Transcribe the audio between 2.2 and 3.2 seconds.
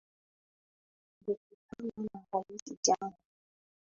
rais jana